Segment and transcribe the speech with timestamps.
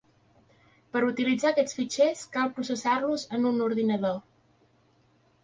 [0.95, 4.19] Per utilitzar aquests fitxers cal processar-los en un ordinador.